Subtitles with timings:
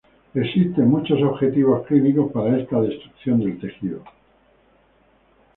[0.33, 4.03] Existen muchos objetivos clínico para esta destrucción del tejido.